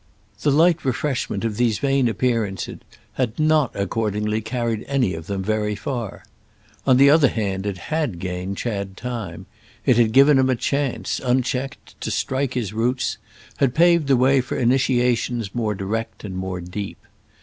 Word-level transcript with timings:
The 0.41 0.49
light 0.49 0.83
refreshment 0.83 1.45
of 1.45 1.57
these 1.57 1.77
vain 1.77 2.07
appearances 2.07 2.79
had 3.21 3.37
not 3.37 3.69
accordingly 3.75 4.41
carried 4.41 4.83
any 4.87 5.13
of 5.13 5.27
them 5.27 5.43
very 5.43 5.75
far. 5.75 6.23
On 6.87 6.97
the 6.97 7.11
other 7.11 7.27
hand 7.27 7.67
it 7.67 7.77
had 7.93 8.17
gained 8.17 8.57
Chad 8.57 8.97
time; 8.97 9.45
it 9.85 9.97
had 9.97 10.11
given 10.11 10.39
him 10.39 10.49
a 10.49 10.55
chance, 10.55 11.21
unchecked, 11.23 12.01
to 12.01 12.09
strike 12.09 12.55
his 12.55 12.73
roots, 12.73 13.19
had 13.57 13.75
paved 13.75 14.07
the 14.07 14.17
way 14.17 14.41
for 14.41 14.57
initiations 14.57 15.53
more 15.53 15.75
direct 15.75 16.23
and 16.23 16.35
more 16.35 16.61
deep. 16.61 16.97